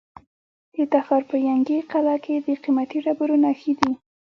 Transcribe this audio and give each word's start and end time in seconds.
د 0.75 0.77
تخار 0.93 1.23
په 1.29 1.35
ینګي 1.47 1.79
قلعه 1.91 2.17
کې 2.25 2.35
د 2.45 2.47
قیمتي 2.63 2.97
ډبرو 3.05 3.35
نښې 3.43 3.73
دي. 3.79 3.91